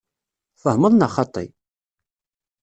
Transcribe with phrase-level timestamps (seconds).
[0.57, 1.45] Tfehmeḍ neɣ xaṭi?